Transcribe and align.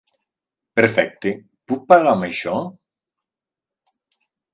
Perfecte, 0.77 1.33
puc 1.71 1.83
pagar 1.91 2.13
amb 2.13 2.25
això? 2.29 2.55